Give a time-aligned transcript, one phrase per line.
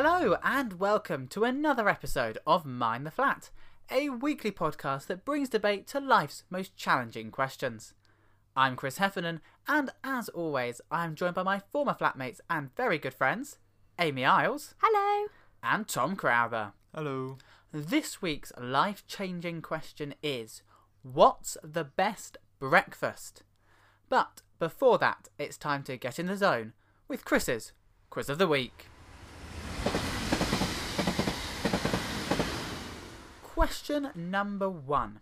[0.00, 3.50] Hello, and welcome to another episode of Mind the Flat,
[3.90, 7.94] a weekly podcast that brings debate to life's most challenging questions.
[8.54, 13.12] I'm Chris Heffernan, and as always, I'm joined by my former flatmates and very good
[13.12, 13.58] friends,
[13.98, 15.26] Amy Isles Hello.
[15.64, 16.74] and Tom Crowther.
[16.94, 17.36] Hello.
[17.72, 20.62] This week's life changing question is
[21.02, 23.42] What's the best breakfast?
[24.08, 26.74] But before that, it's time to get in the zone
[27.08, 27.72] with Chris's
[28.10, 28.86] Quiz of the Week.
[33.58, 35.18] Question number one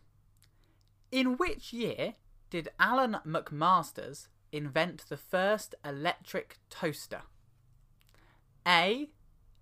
[1.10, 2.16] In which year
[2.50, 7.22] did Alan MacMasters invent the first electric toaster?
[8.66, 9.08] A.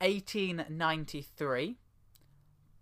[0.01, 1.77] 1893,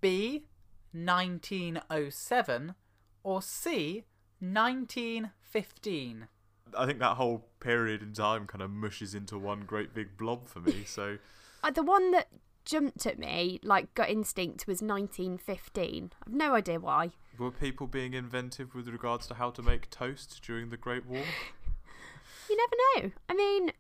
[0.01, 0.47] B.
[0.93, 2.75] 1907,
[3.23, 4.05] or C.
[4.41, 6.29] 1915?
[6.75, 10.49] I think that whole period in time kind of mushes into one great big blob
[10.49, 10.85] for me.
[10.87, 11.19] So
[11.65, 12.27] Uh, the one that
[12.65, 16.13] jumped at me, like gut instinct, was 1915.
[16.27, 17.11] I've no idea why.
[17.39, 21.23] were people being inventive with regards to how to make toast during the Great War?
[22.51, 23.13] You never know.
[23.31, 23.73] I mean,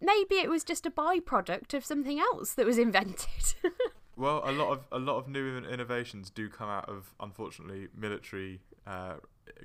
[0.00, 3.54] maybe it was just a byproduct of something else that was invented.
[4.16, 8.60] Well, a lot of a lot of new innovations do come out of unfortunately military
[8.84, 9.14] uh,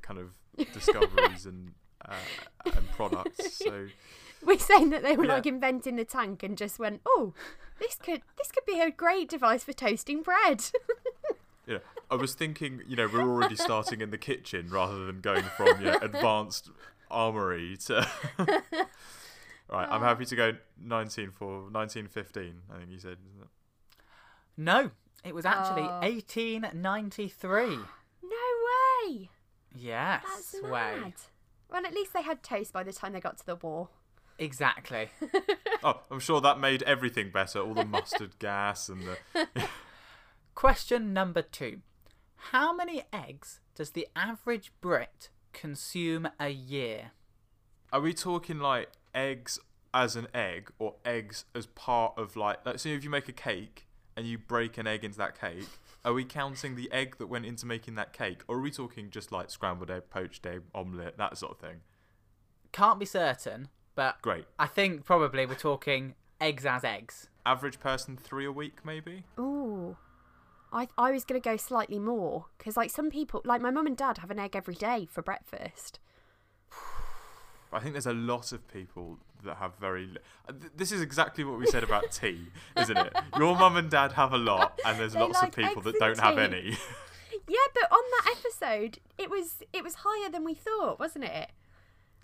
[0.04, 0.30] kind of
[0.74, 1.72] discoveries and
[2.08, 2.14] uh,
[2.66, 3.58] and products.
[3.58, 3.88] So
[4.46, 5.34] We're saying that they were Yeah.
[5.36, 7.34] like inventing the tank and just went, "Oh,
[7.80, 10.66] this could this could be a great device for toasting bread."
[11.68, 11.78] yeah,
[12.12, 15.80] I was thinking, you know, we're already starting in the kitchen rather than going from
[15.80, 16.70] you know, advanced
[17.10, 18.08] armory to.
[18.38, 22.62] right, I'm happy to go 19 for 1915.
[22.74, 23.18] I think you said.
[23.30, 23.48] Isn't it?
[24.58, 24.92] No,
[25.24, 26.00] it was actually Oh.
[26.02, 27.78] 1893.
[28.24, 28.30] no
[29.08, 29.30] way.
[29.76, 30.70] Yes, That's way.
[31.02, 31.14] mad.
[31.72, 33.90] Well, at least they had toast by the time they got to the war.
[34.38, 35.10] Exactly.
[35.86, 37.60] Oh, I'm sure that made everything better.
[37.60, 39.18] All the mustard gas and the.
[40.56, 41.82] Question number two.
[42.52, 47.12] How many eggs does the average Brit consume a year?
[47.92, 49.60] Are we talking like eggs
[49.94, 52.66] as an egg or eggs as part of like?
[52.66, 53.86] Like, so if you make a cake
[54.16, 55.68] and you break an egg into that cake,
[56.06, 59.10] are we counting the egg that went into making that cake, or are we talking
[59.10, 61.82] just like scrambled egg, poached egg, omelette, that sort of thing?
[62.72, 64.46] Can't be certain, but Great.
[64.58, 67.30] I think probably we're talking eggs as eggs.
[67.46, 69.24] Average person three a week, maybe.
[69.40, 69.98] Ooh.
[70.72, 73.96] I I was gonna go slightly more because like some people, like my mum and
[73.98, 76.00] dad, have an egg every day for breakfast.
[77.72, 80.06] I think there's a lot of people that have very.
[80.08, 80.18] Li-
[80.48, 83.14] uh, this is exactly what we said about tea, isn't it?
[83.38, 85.98] Your mum and dad have a lot, and there's They lots like of people that
[86.00, 86.78] don't have any.
[87.48, 91.52] Yeah, but on that episode, it was it was higher than we thought, wasn't it?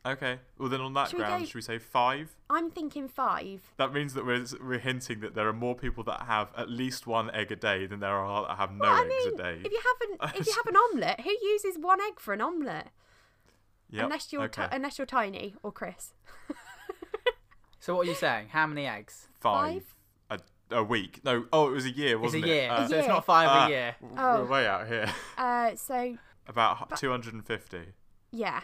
[0.06, 0.40] Okay.
[0.58, 2.36] Well, then on that Should we ground, go- should we say five?
[2.50, 3.62] I'm thinking five.
[3.78, 7.08] That means that we're we're hinting that there are more people that have at least
[7.08, 9.38] one egg a day than there are that have no well, I eggs mean, a
[9.38, 9.62] day.
[9.66, 12.42] if you have an if you have an omelette, who uses one egg for an
[12.42, 12.90] omelette?
[13.92, 14.64] Yep, Unless you're okay.
[14.64, 16.14] ti- unless you're tiny or Chris.
[17.82, 18.50] So what are you saying?
[18.50, 19.28] How many eggs?
[19.40, 19.84] five,
[20.30, 20.40] A,
[20.70, 21.22] a week.
[21.24, 22.70] No, oh, it was a year, It's a wasn't year, it?
[22.70, 23.96] Uh, so it's not five ah, a year.
[24.18, 24.42] Oh.
[24.44, 25.12] We're way out here.
[25.38, 26.18] Uh, so
[26.48, 27.78] About 250.
[28.32, 28.60] yeah.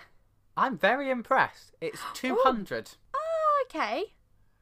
[0.57, 1.75] I'm very impressed.
[1.81, 2.91] It's 200.
[3.15, 4.13] Oh, okay.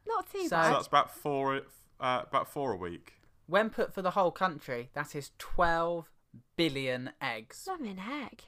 [0.08, 0.74] Not too So- So bad.
[0.74, 1.62] that's about four.
[2.00, 3.14] Uh, about four a week.
[3.48, 6.10] When put for the whole country, that is 12
[6.56, 7.64] billion eggs.
[7.68, 8.44] Not an egg.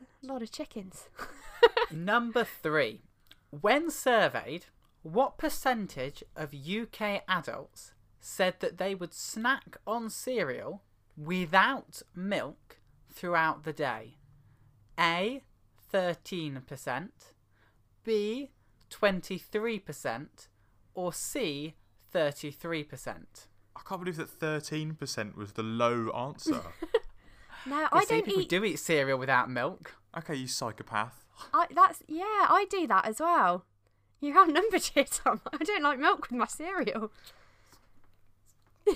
[0.00, 1.08] That's a lot of chickens.
[1.90, 3.02] Number three.
[3.50, 4.66] When surveyed,
[5.02, 10.82] what percentage of UK adults said that they would snack on cereal
[11.16, 12.78] without milk
[13.12, 14.16] throughout the day?
[14.98, 15.42] A.
[15.92, 17.08] 13%,
[18.04, 18.50] B.
[18.90, 20.26] 23%,
[20.94, 21.74] or C.
[22.14, 23.16] 33%?
[23.74, 26.60] I can't believe that 13% was the low answer.
[27.64, 28.48] No, You I see, don't people eat.
[28.48, 29.94] do eat cereal without milk.
[30.18, 31.24] okay, you psychopath.
[31.54, 33.66] I, that's yeah, I do that as well.
[34.20, 35.40] You're outnumbered here, Tom.
[35.52, 37.12] I don't like milk with my cereal.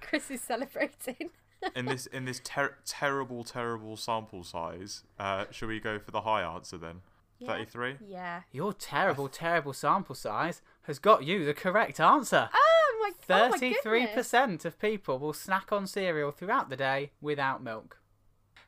[0.00, 1.30] Chris is celebrating.
[1.76, 6.22] In this in this ter- terrible terrible sample size, uh, should we go for the
[6.22, 7.02] high answer then?
[7.46, 7.96] 33.
[8.06, 8.42] Yeah.
[8.52, 12.48] Your terrible, terrible sample size has got you the correct answer.
[12.52, 13.10] Oh my.
[13.28, 17.62] Oh my Thirty three percent of people will snack on cereal throughout the day without
[17.62, 17.98] milk.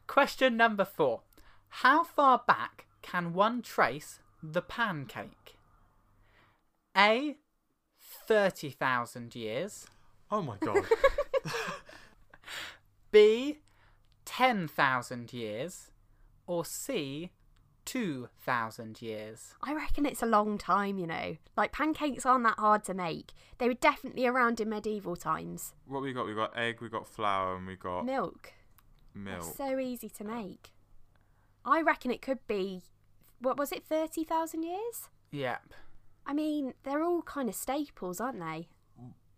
[0.06, 1.20] Question number four:
[1.68, 5.56] How far back can one trace the pancake?
[6.96, 7.36] A.
[8.00, 9.86] Thirty thousand years.
[10.30, 10.84] Oh my god.
[13.12, 13.60] B.
[14.24, 15.90] Ten thousand years.
[16.46, 17.30] Or C.
[17.84, 19.54] 2,000 years.
[19.60, 21.36] I reckon it's a long time, you know.
[21.56, 23.32] Like pancakes aren't that hard to make.
[23.58, 25.74] They were definitely around in medieval times.
[25.86, 26.26] What we got?
[26.26, 28.52] We got egg, we got flour, and we got Milk.
[29.14, 29.40] milk.
[29.40, 30.70] That's so easy to make.
[31.64, 32.82] I reckon it could be
[33.40, 35.08] what was it, thirty thousand years?
[35.32, 35.74] Yep.
[36.24, 38.68] I mean, they're all kind of staples, aren't they?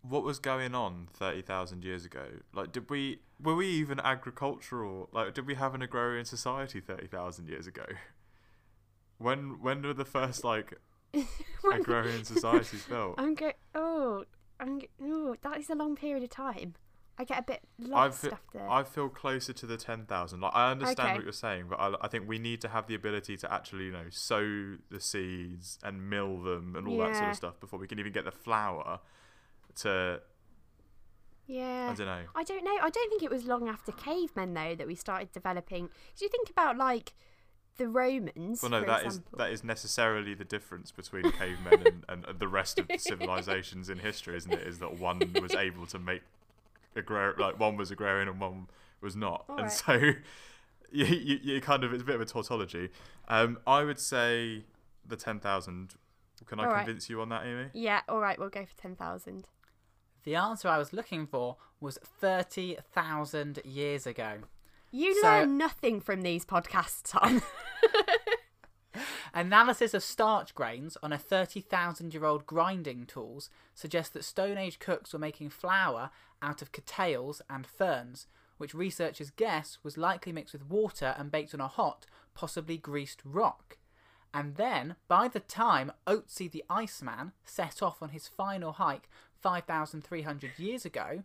[0.07, 2.25] What was going on 30,000 years ago?
[2.53, 5.09] Like, did we, were we even agricultural?
[5.11, 7.85] Like, did we have an agrarian society 30,000 years ago?
[9.17, 10.73] When, when were the first, like,
[11.73, 13.15] agrarian societies built?
[13.17, 13.51] I'm go.
[13.73, 14.25] Oh,
[14.59, 14.79] I'm.
[14.79, 16.75] Go- oh, that is a long period of time.
[17.17, 18.69] I get a bit I lost feel, after.
[18.69, 20.41] I feel closer to the 10,000.
[20.41, 21.15] Like, I understand Okay.
[21.15, 23.85] what you're saying, but I, I think we need to have the ability to actually,
[23.85, 27.79] you know, sow the seeds and mill them and all that sort of stuff before
[27.79, 28.99] we can even get the flour
[29.77, 30.21] to,
[31.47, 31.89] yeah.
[31.91, 32.23] I don't know.
[32.35, 32.77] I don't know.
[32.81, 35.89] I don't think it was long after cavemen though that we started developing.
[36.07, 37.13] Because you think about like
[37.77, 38.61] the Romans.
[38.61, 39.37] Well, no, that is example.
[39.37, 43.99] that is necessarily the difference between cavemen and, and the rest of the civilizations in
[43.99, 44.67] history, isn't it?
[44.67, 46.21] Is that one was able to make
[46.95, 48.67] agrar like one was agrarian and one
[49.01, 49.71] was not, and Alright.
[49.71, 49.93] so
[50.91, 52.89] you, you you kind of it's a bit of a tautology.
[53.27, 54.63] Um, I would say
[55.05, 55.93] the ten thousand.
[56.45, 56.85] Can I Alright.
[56.85, 57.67] convince you on that, Amy?
[57.73, 58.01] Yeah.
[58.07, 58.37] All right.
[58.37, 59.47] We'll go for ten thousand.
[60.25, 64.39] The answer I was looking for was 30,000 years ago.
[64.91, 67.41] You So- learn nothing from these podcasts, Tom.
[69.33, 74.79] Analysis of starch grains on a 30,000 year old grinding tools suggests that Stone Age
[74.79, 76.09] cooks were making flour
[76.41, 78.27] out of cattails and ferns,
[78.57, 83.21] which researchers guess was likely mixed with water and baked on a hot, possibly greased
[83.25, 83.77] rock.
[84.33, 89.09] And then, by the time Otzi the Iceman set off on his final hike
[89.45, 91.21] 5,300 years ago,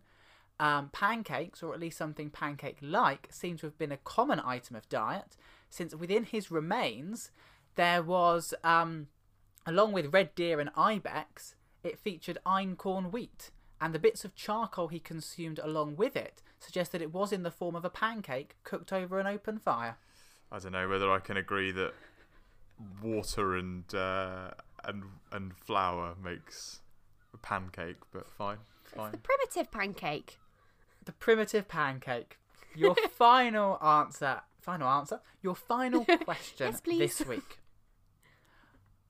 [0.59, 4.75] um, pancakes, or at least something pancake like, seem to have been a common item
[4.75, 5.35] of diet,
[5.71, 7.31] since within his remains
[7.73, 9.07] there was, um,
[9.65, 13.49] along with red deer and ibex, it featured einkorn wheat,
[13.81, 17.41] and the bits of charcoal he consumed along with it suggest that it was in
[17.41, 19.97] the form of a pancake cooked over an open fire.
[20.51, 21.93] I don't know whether I can agree that
[23.01, 24.51] water and uh,
[24.83, 26.80] and and flour makes
[27.41, 28.57] pancake, but fine,
[28.95, 30.39] It's the primitive pancake.
[31.05, 32.37] The primitive pancake.
[32.75, 34.41] Your final answer.
[34.61, 35.19] Final answer.
[35.41, 37.59] Your final question Yes, this week.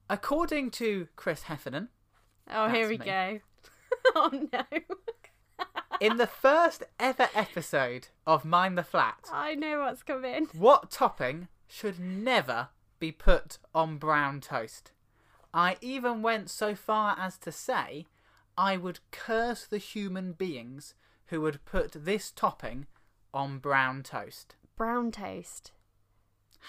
[0.08, 1.88] According to Chris Heffernan,
[2.50, 3.04] Oh, here we me.
[3.06, 3.38] go.
[4.16, 4.64] oh no.
[6.00, 10.48] in the first ever episode of Mind the Flat, I know what's coming.
[10.52, 12.68] what topping should never
[12.98, 14.90] be put on brown toast?
[15.54, 18.06] I even went so far as to say
[18.56, 20.94] I would curse the human beings
[21.26, 22.86] who would put this topping
[23.32, 24.56] on brown toast.
[24.76, 25.72] Brown toast.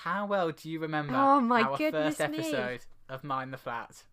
[0.03, 2.37] How well do you remember Oh, my our goodness first me.
[2.39, 4.03] episode of Mind the Flat?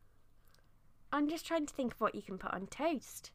[1.12, 3.30] I'm just trying to think of what you can put on toast.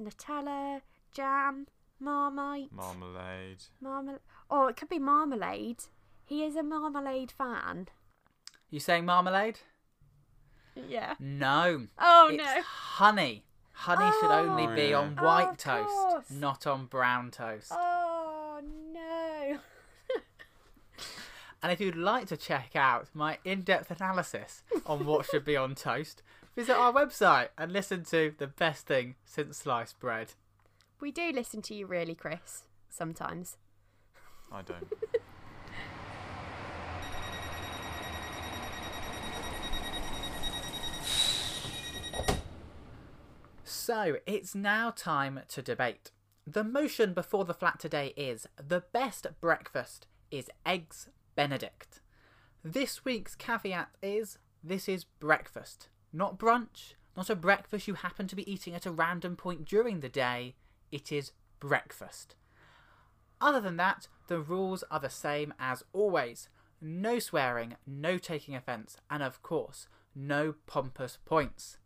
[0.00, 0.80] Nutella,
[1.12, 1.66] jam,
[1.98, 3.64] marmite, Marmalade.
[3.80, 4.20] marmalade.
[4.50, 5.84] Oh, it could be marmalade.
[6.24, 7.88] He is a marmalade fan.
[8.70, 9.60] You saying marmalade?
[10.74, 11.14] Yeah.
[11.18, 11.86] No.
[11.98, 12.62] Oh it's no.
[12.62, 13.44] honey.
[13.72, 14.48] Honey should oh.
[14.48, 14.98] only Oh, be yeah.
[14.98, 16.30] on Oh, white of toast, course.
[16.30, 17.72] not on brown toast.
[17.72, 18.60] Oh
[18.92, 19.58] no.
[21.62, 25.56] And if you'd like to check out my in depth analysis on what should be
[25.58, 26.22] on toast,
[26.56, 30.32] visit our website and listen to the best thing since sliced bread.
[31.00, 32.64] We do listen to you, really, Chris.
[32.88, 33.58] Sometimes.
[34.50, 34.88] I don't.
[43.70, 46.10] So it's now time to debate.
[46.44, 52.00] The motion before the flat today is the best breakfast is Eggs Benedict.
[52.64, 58.34] This week's caveat is this is breakfast, not brunch, not a breakfast you happen to
[58.34, 60.56] be eating at a random point during the day.
[60.90, 62.34] It is breakfast.
[63.40, 66.48] Other than that, the rules are the same as always
[66.80, 71.78] no swearing, no taking offence, and of course, no pompous points.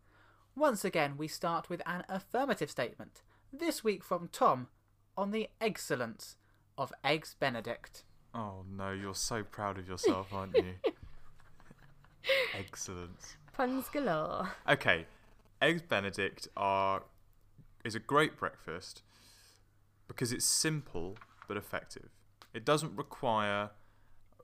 [0.57, 4.69] Once again, we start with an affirmative statement, this week from Tom,
[5.17, 6.37] on the excellence
[6.79, 8.05] of Eggs Benedict.
[8.33, 10.75] Oh no, you're so proud of yourself, aren't you?
[12.59, 13.37] Excellence.
[13.53, 14.51] Puns galore.
[14.69, 15.07] Okay,
[15.61, 17.03] eggs Benedict are
[17.85, 19.03] is a great breakfast
[20.07, 21.17] because it's simple
[21.49, 22.11] but effective.
[22.53, 23.71] It doesn't require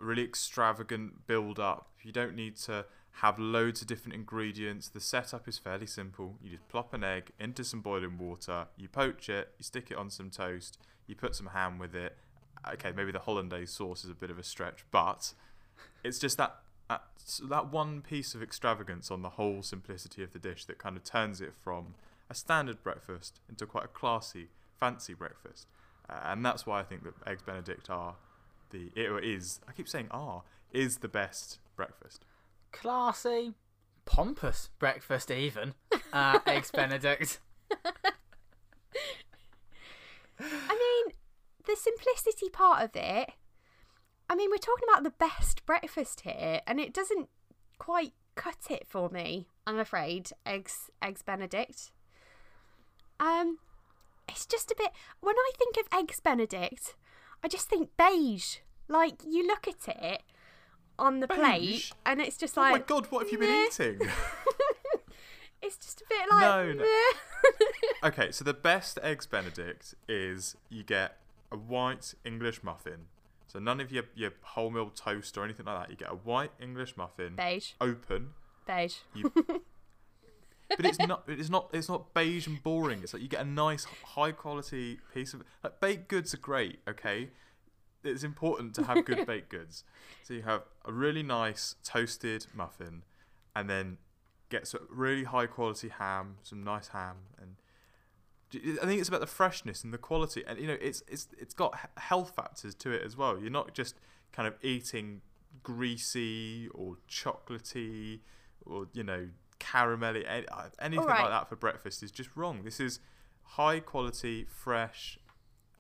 [0.01, 1.91] really extravagant build up.
[2.03, 4.89] You don't need to have loads of different ingredients.
[4.89, 6.37] The setup is fairly simple.
[6.43, 9.97] You just plop an egg into some boiling water, you poach it, you stick it
[9.97, 12.17] on some toast, you put some ham with it.
[12.73, 15.33] Okay, maybe the hollandaise sauce is a bit of a stretch, but
[16.05, 16.57] it's just that
[16.89, 20.97] that's that one piece of extravagance on the whole simplicity of the dish that kind
[20.97, 21.95] of turns it from
[22.29, 24.49] a standard breakfast into quite a classy,
[24.79, 25.67] fancy breakfast.
[26.09, 28.17] Uh, and that's why I think that eggs Benedict are
[28.71, 32.25] the it is I keep saying are is the best breakfast.
[32.73, 33.55] Classy,
[34.05, 35.75] pompous breakfast, even.
[36.13, 37.41] Uh, Eggs Benedict.
[40.39, 41.15] I mean,
[41.67, 43.31] the simplicity part of it.
[44.29, 47.29] I mean, we're talking about the best breakfast here, and it doesn't
[47.79, 49.49] quite cut it for me.
[49.67, 51.91] I'm afraid, eggs, eggs Benedict.
[53.19, 53.59] Um,
[54.29, 54.93] it's just a bit.
[55.21, 56.95] When I think of eggs Benedict,
[57.43, 58.59] I just think beige.
[58.89, 60.23] Like you look at it
[61.01, 62.73] on the plate, and it's just like.
[62.73, 64.01] oh my god, what have you been eating?
[65.63, 66.85] it's just a bit like No, no.
[68.09, 71.17] okay, so the best eggs Benedict is you get
[71.51, 73.07] a white English muffin.
[73.47, 75.91] So none of your your wholemeal toast or anything like that.
[75.91, 78.31] You get a white English muffin, beige, open,
[78.67, 78.97] beige.
[79.15, 79.33] You,
[80.77, 81.25] but it's not.
[81.27, 81.71] It's not.
[81.73, 83.01] It's not beige and boring.
[83.03, 85.43] It's like you get a nice, high quality piece of.
[85.65, 86.79] Like baked goods are great.
[86.89, 87.31] Okay,
[88.05, 89.85] it's important to have good baked goods.
[90.23, 93.03] So you have a really nice toasted muffin,
[93.55, 93.99] and then
[94.49, 97.57] get some really high quality ham, some nice ham, and
[98.53, 101.55] I think it's about the freshness and the quality, and you know, it's it's it's
[101.55, 103.39] got health factors to it as well.
[103.39, 103.95] You're not just
[104.33, 105.23] kind of eating
[105.63, 108.21] greasy or chocolatey
[108.65, 109.29] or you know
[109.59, 111.23] caramelly uh, anything Alright.
[111.23, 112.63] like that for breakfast is just wrong.
[112.65, 112.99] This is
[113.43, 115.19] high quality, fresh,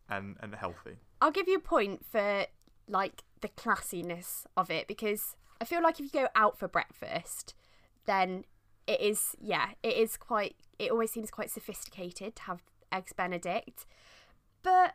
[0.09, 0.99] and and healthy.
[1.21, 2.47] I'll give you a point for
[2.89, 7.55] like the classiness of it because I feel like if you go out for breakfast,
[8.07, 8.45] then
[8.87, 10.57] it is yeah, it is quite.
[10.79, 13.87] It always seems quite sophisticated to have eggs Benedict.
[14.63, 14.95] But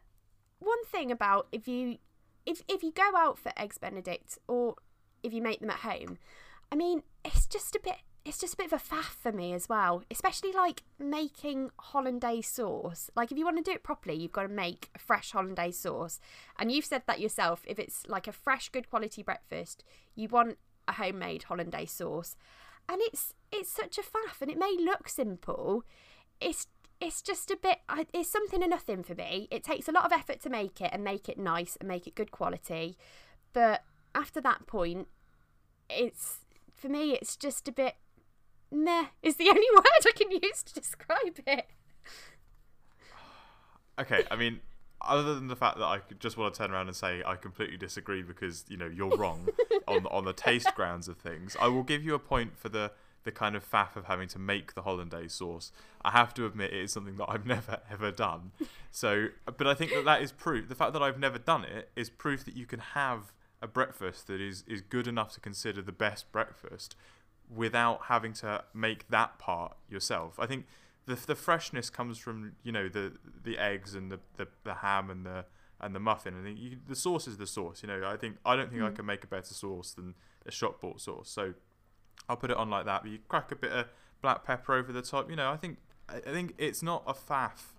[0.59, 1.97] one thing about if you
[2.45, 4.75] if if you go out for eggs Benedict or
[5.23, 6.17] if you make them at home,
[6.71, 9.53] I mean, it's just a bit it's just a bit of a faff for me
[9.53, 13.11] as well, especially like making hollandaise sauce.
[13.15, 15.77] Like if you want to do it properly, you've got to make a fresh hollandaise
[15.77, 16.19] sauce.
[16.57, 19.83] And you've said that yourself, if it's like a fresh good quality breakfast,
[20.15, 22.35] you want a homemade hollandaise sauce.
[22.89, 25.83] And it's it's such a faff and it may look simple.
[26.41, 26.65] It's
[26.99, 27.79] it's just a bit
[28.11, 29.47] it's something or nothing for me.
[29.51, 32.07] It takes a lot of effort to make it and make it nice and make
[32.07, 32.97] it good quality.
[33.53, 33.83] But
[34.15, 35.09] after that point,
[35.91, 36.39] it's
[36.73, 37.95] for me it's just a bit
[38.71, 41.67] meh is the only word I can use to describe it.
[43.97, 44.59] Okay, I mean,
[45.01, 47.35] other than the fact that I could just want to turn around and say I
[47.35, 49.47] completely disagree because you know you're wrong
[49.87, 52.91] on on the taste grounds of things, I will give you a point for the
[53.23, 55.71] the kind of faff of having to make the hollandaise sauce.
[56.03, 58.51] I have to admit it is something that I've never ever done.
[58.91, 60.69] So, but I think that that is proof.
[60.69, 64.27] The fact that I've never done it is proof that you can have a breakfast
[64.27, 66.95] that is is good enough to consider the best breakfast
[67.53, 70.39] without having to make that part yourself.
[70.39, 70.65] I think
[71.05, 75.09] the the freshness comes from you know the the eggs and the, the, the ham
[75.09, 75.45] and the
[75.79, 76.33] and the muffin.
[76.39, 77.81] I think you, the sauce is the sauce.
[77.83, 78.95] You know, I think I don't think I mm.
[78.95, 81.29] can make a better sauce than a shop bought sauce.
[81.29, 81.53] So
[82.27, 83.03] I'll put it on like that.
[83.03, 83.87] But you crack a bit of
[84.21, 85.29] black pepper over the top.
[85.29, 85.77] You know, I think
[86.09, 87.73] I I think it's not a faff.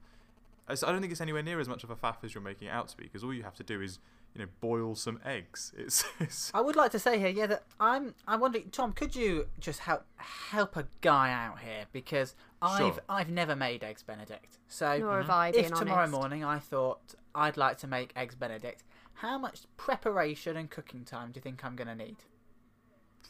[0.69, 2.73] I don't think it's anywhere near as much of a faff as you're making it
[2.73, 3.05] out to be.
[3.05, 3.99] Because all you have to do is
[4.37, 5.73] you know boil some eggs.
[5.79, 8.15] It's, it's I would like to say here, yeah, that I'm.
[8.29, 13.03] I'm wondering, Tom, could you just help help a guy out here because I've Sure.
[13.09, 14.59] I've never made eggs Benedict.
[14.69, 16.13] So Nor have I, if tomorrow honest.
[16.13, 18.83] morning I thought I'd like to make eggs Benedict,
[19.15, 22.17] how much preparation and cooking time do you think I'm going to need?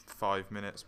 [0.07, 0.85] five minutes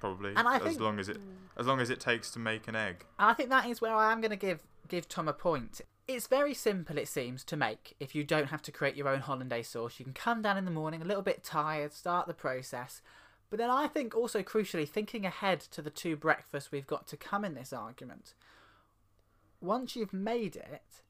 [0.00, 1.18] probably And I as think- long as it
[1.56, 3.04] as long as it takes to make an egg.
[3.18, 5.80] And I think that is where I am going to give give Tom a point.
[6.12, 7.94] It's very simple, it seems, to make.
[8.00, 10.64] If you don't have to create your own hollandaise sauce, you can come down in
[10.64, 13.00] the morning a little bit tired, start the process.
[13.48, 17.16] But then I think also crucially, thinking ahead to the two breakfasts we've got to
[17.16, 18.34] come in this argument.
[19.60, 21.02] Once you've made it,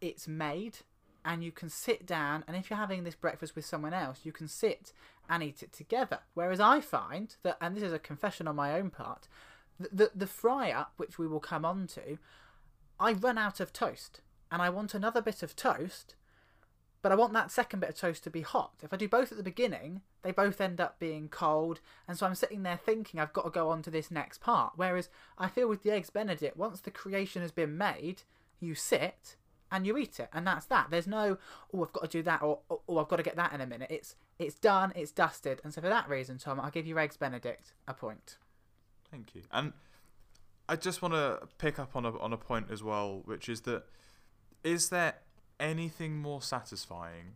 [0.00, 0.78] it's made,
[1.24, 2.42] and you can sit down.
[2.48, 4.92] And if you're having this breakfast with someone else, you can sit
[5.30, 6.18] and eat it together.
[6.34, 9.28] Whereas I find that, and this is a confession on my own part,
[9.78, 12.18] the the, the fry up, which we will come on to,
[12.98, 14.20] I run out of toast
[14.50, 16.14] and I want another bit of toast,
[17.00, 18.72] but I want that second bit of toast to be hot.
[18.82, 22.26] If I do both at the beginning, they both end up being cold, and so
[22.26, 24.72] I'm sitting there thinking I've got to go on to this next part.
[24.76, 28.22] Whereas I feel with the Eggs Benedict, once the creation has been made,
[28.60, 29.36] you sit
[29.70, 30.88] and you eat it, and that's that.
[30.90, 31.38] There's no,
[31.72, 33.66] oh, I've got to do that, or oh, I've got to get that in a
[33.66, 33.90] minute.
[33.90, 37.16] It's it's done, it's dusted, and so for that reason, Tom, I'll give you Eggs
[37.16, 38.38] Benedict a point.
[39.10, 39.42] Thank you.
[39.52, 39.72] And
[40.68, 43.62] I just want to pick up on a on a point as well, which is
[43.62, 43.84] that
[44.64, 45.14] is there
[45.60, 47.34] anything more satisfying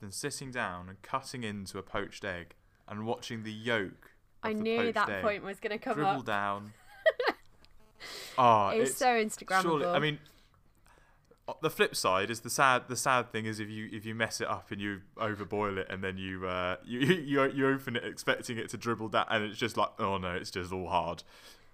[0.00, 2.54] than sitting down and cutting into a poached egg
[2.88, 4.10] and watching the yolk.
[4.42, 6.26] I the knew that point was going to come dribble up.
[6.26, 6.72] down.
[8.38, 9.62] Ah, It's, it's so Instagrammable.
[9.62, 9.86] surely.
[9.86, 10.18] I mean,
[11.48, 12.82] uh, the flip side is the sad.
[12.88, 15.86] The sad thing is if you if you mess it up and you overboil it
[15.90, 19.44] and then you uh you you you open it expecting it to dribble down and
[19.44, 21.22] it's just like oh no it's just all hard.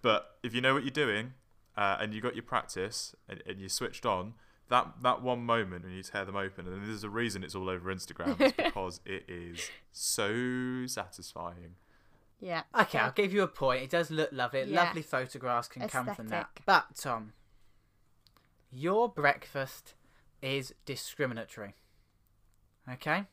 [0.00, 1.34] But if you know what you're doing
[1.76, 4.34] uh, and you got your practice and, and you switched on.
[4.72, 7.68] That, that one moment when you tear them open, and there's a reason it's all
[7.68, 11.74] over Instagram, is because it is so satisfying.
[12.40, 12.62] yeah.
[12.74, 13.04] Okay, yeah.
[13.04, 13.82] I'll give you a point.
[13.82, 14.64] It does look lovely.
[14.64, 14.84] Yeah.
[14.84, 16.48] Lovely photographs can come from that.
[16.64, 17.34] But Tom,
[18.70, 19.92] your breakfast
[20.40, 21.74] is discriminatory.
[22.90, 23.24] Okay?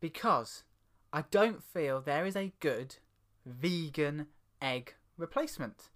[0.00, 0.64] Because
[1.12, 2.96] I don't feel there is a good
[3.46, 4.26] vegan
[4.60, 5.90] egg replacement.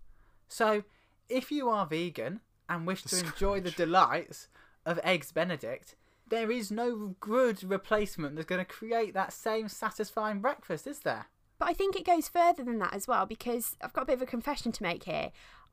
[0.47, 0.85] So,
[1.29, 4.49] if you are vegan and wish to enjoy the delights
[4.85, 5.95] of eggs benedict,
[6.29, 11.27] there is no good replacement that's going to create that same satisfying breakfast, is there?
[11.59, 14.17] But I think it goes further than that as well because I've got a bit
[14.17, 15.31] of a confession to make here.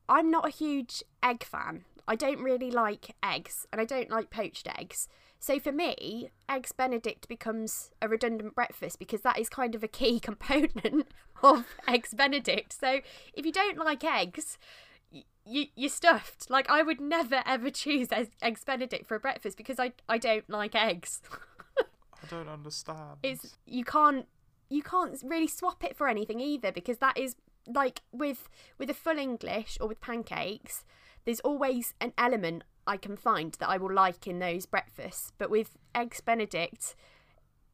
[0.07, 1.85] I'm not a huge egg fan.
[2.07, 5.07] I don't really like eggs and I don't like poached eggs.
[5.39, 9.89] So for me, eggs benedict becomes a redundant breakfast because that is kind of a
[9.89, 11.07] key component
[11.41, 12.79] of eggs benedict.
[12.79, 13.01] So
[13.33, 14.57] if you don't like eggs,
[14.92, 14.92] y-
[15.53, 16.50] you you're stuffed.
[16.50, 18.10] Like I would never ever choose
[18.41, 21.22] eggs, benedict for a breakfast because I I don't like eggs.
[21.79, 23.17] I don't understand.
[23.22, 24.25] it's you can't
[24.69, 27.36] you can't really swap it for anything either because that is
[27.67, 30.83] like with with a full english or with pancakes
[31.25, 35.50] there's always an element i can find that i will like in those breakfasts but
[35.50, 36.95] with eggs benedict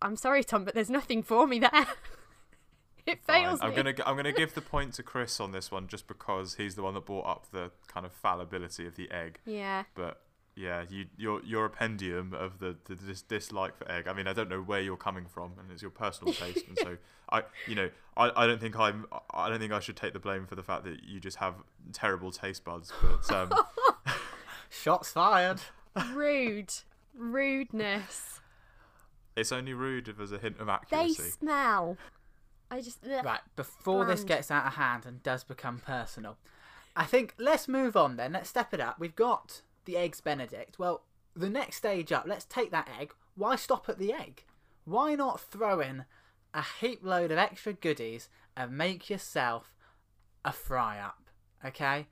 [0.02, 1.72] i'm sorry tom but there's nothing for me there
[3.06, 3.44] it Fine.
[3.46, 3.76] fails I'm me.
[3.76, 6.76] gonna g- I'm gonna give the point to Chris on this one just because he's
[6.76, 9.40] the one that brought up the kind of fallibility of the egg.
[9.46, 10.22] yeah But
[10.56, 14.08] yeah, you your your appendium of the, the dis- dislike for egg.
[14.08, 16.78] I mean, I don't know where you're coming from, and it's your personal taste, and
[16.78, 16.98] so
[17.32, 20.20] I you know I, I don't think I'm I don't think I should take the
[20.20, 21.56] blame for the fact that you just have
[21.94, 22.92] terrible taste buds.
[23.02, 23.52] But um,
[24.70, 25.62] Shots fired.
[26.14, 26.74] rude
[27.16, 28.40] rudeness
[29.36, 31.22] it's only rude if there's a hint of accuracy.
[31.24, 31.98] they smell
[32.72, 33.26] i just ugh.
[33.26, 36.38] Right, before this gets out of hand and does become personal,
[36.96, 38.34] I think let's move on then.
[38.34, 39.00] Let's step it up.
[39.00, 40.78] We've got the eggs Benedict.
[40.78, 41.04] Well,
[41.36, 43.14] the next stage up, let's take that egg.
[43.36, 44.44] Why stop at the egg?
[44.86, 46.06] Why not throw in
[46.54, 49.74] a heap load of extra goodies and make yourself
[50.44, 51.30] a fry up?
[51.64, 52.08] Okay?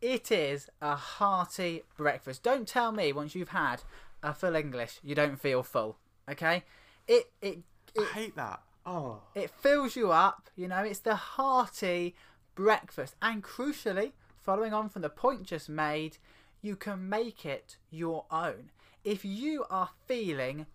[0.00, 2.42] It is a hearty breakfast.
[2.42, 3.82] Don't tell me once you've had
[4.22, 5.98] a full English you don't feel full.
[6.30, 6.64] Okay?
[7.06, 7.58] It it
[7.98, 8.60] I hate that.
[8.86, 9.22] Oh.
[9.34, 12.14] it fills you up, you know, it's the hearty
[12.54, 13.14] breakfast.
[13.22, 16.18] And crucially, following on from the point just made,
[16.60, 18.70] you can make it your own.
[19.04, 20.66] If you are feeling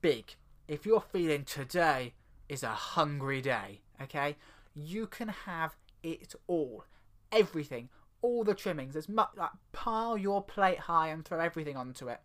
[0.00, 0.36] big,
[0.68, 2.14] if you're feeling today
[2.48, 4.36] is a hungry day, okay,
[4.74, 6.84] you can have it all.
[7.32, 7.88] Everything,
[8.22, 12.20] all the trimmings, as much like pile your plate high and throw everything onto it.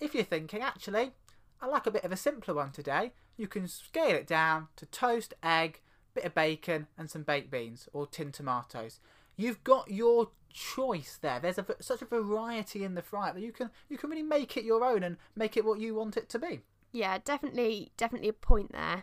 [0.00, 1.12] If you're thinking, actually,
[1.60, 4.86] I like a bit of a simpler one today, you can scale it down to
[4.86, 5.80] toast, egg,
[6.14, 9.00] bit of bacon, and some baked beans or tinned tomatoes.
[9.36, 11.40] You've got your choice there.
[11.40, 14.56] There's a, such a variety in the fry that you can you can really make
[14.56, 16.60] it your own and make it what you want it to be.
[16.92, 19.02] Yeah, definitely, definitely a point there.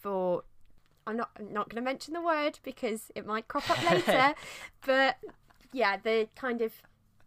[0.00, 0.44] For
[1.06, 4.34] I'm not I'm not going to mention the word because it might crop up later,
[4.84, 5.16] but
[5.72, 6.74] yeah, the kind of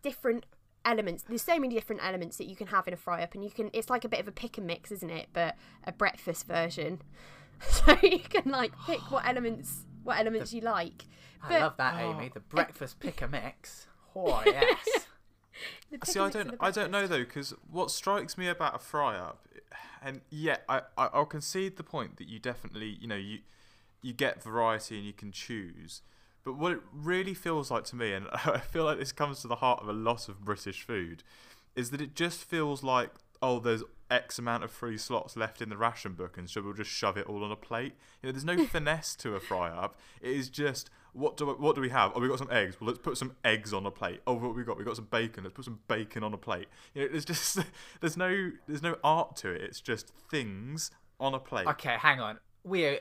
[0.03, 0.45] different
[0.85, 1.23] elements.
[1.27, 3.49] There's so many different elements that you can have in a fry up, and you
[3.49, 3.69] can.
[3.73, 5.27] It's like a bit of a pick and mix, isn't it?
[5.33, 7.01] But a breakfast version.
[7.69, 11.05] So you can like pick what elements what elements you like.
[11.41, 12.25] I love that, Amy.
[12.25, 12.31] Oh.
[12.33, 13.87] The breakfast pick a mix.
[14.17, 14.77] Oh yes.
[15.89, 19.17] The See, I don't, I don't know though, because what strikes me about a fry
[19.17, 19.47] up,
[20.01, 23.39] and yeah, I, I, I'll concede the point that you definitely, you know, you,
[24.01, 26.01] you get variety and you can choose.
[26.45, 29.47] But what it really feels like to me, and I feel like this comes to
[29.47, 31.23] the heart of a lot of British food,
[31.75, 33.09] is that it just feels like,
[33.41, 36.73] oh, there's X amount of free slots left in the ration book, and so we'll
[36.73, 37.93] just shove it all on a plate.
[38.21, 39.97] You know, there's no finesse to a fry up.
[40.21, 42.11] It is just what do what do we have?
[42.13, 42.79] Oh, we've got some eggs.
[42.79, 44.21] Well, let's put some eggs on a plate.
[44.27, 44.77] Oh, what we got?
[44.77, 45.43] We got some bacon.
[45.43, 46.67] Let's put some bacon on a plate.
[46.93, 47.59] You know, there's just
[48.01, 49.61] there's no there's no art to it.
[49.61, 51.67] It's just things on a plate.
[51.67, 52.39] Okay, hang on.
[52.63, 52.99] We are,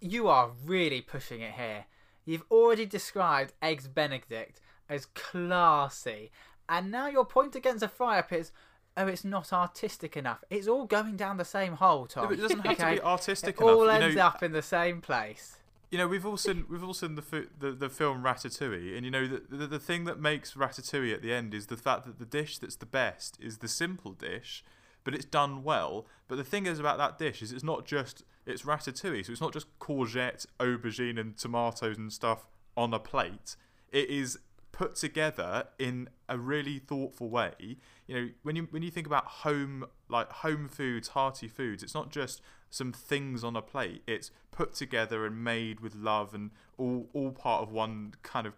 [0.00, 1.84] you are really pushing it here.
[2.24, 6.30] You've already described eggs Benedict as classy,
[6.68, 8.52] and now your point against a fry up is,
[8.96, 10.44] oh, it's not artistic enough.
[10.50, 12.26] It's all going down the same hole, Tom.
[12.26, 13.70] No, it doesn't have to be artistic enough.
[13.70, 13.98] It all enough.
[13.98, 15.56] You ends know, up in the same place.
[15.90, 19.10] you know we've all seen we've all seen the, the the film Ratatouille, and you
[19.10, 22.18] know the, the the thing that makes Ratatouille at the end is the fact that
[22.18, 24.64] the dish that's the best is the simple dish,
[25.04, 26.06] but it's done well.
[26.28, 29.40] But the thing is about that dish is it's not just it's ratatouille, so it's
[29.40, 33.56] not just courgette, aubergine, and tomatoes and stuff on a plate.
[33.90, 34.38] It is
[34.72, 37.76] put together in a really thoughtful way.
[38.06, 41.94] You know, when you when you think about home like home foods, hearty foods, it's
[41.94, 44.02] not just some things on a plate.
[44.06, 48.54] It's put together and made with love and all all part of one kind of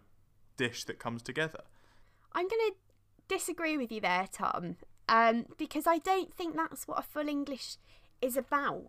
[0.57, 1.61] dish that comes together.
[2.33, 2.73] I'm going to
[3.27, 4.77] disagree with you there, Tom,
[5.07, 7.77] um, because I don't think that's what a full English
[8.21, 8.87] is about.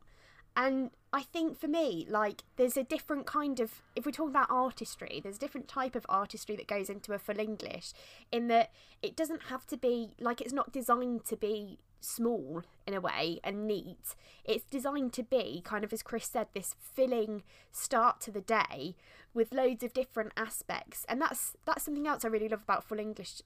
[0.59, 4.51] And I think for me, like, there's a different kind of, if we're talking about
[4.51, 7.93] artistry, there's a different type of artistry that goes into a full English
[8.33, 8.71] in that
[9.03, 13.39] it doesn't have to be, like, it's not designed to be small in a way
[13.45, 14.15] and neat.
[14.45, 18.95] It's designed to be, kind of as Chris said, this filling start to the day
[19.35, 21.05] with loads of different aspects.
[21.09, 23.43] And that's that's something else I really love about full English,